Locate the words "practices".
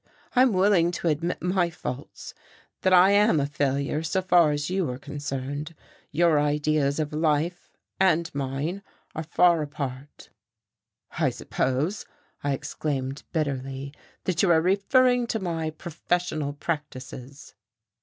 16.53-17.53